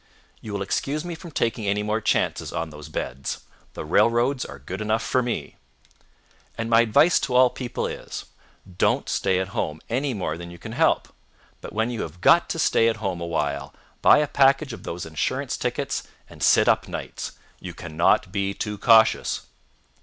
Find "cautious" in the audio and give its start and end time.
18.79-19.43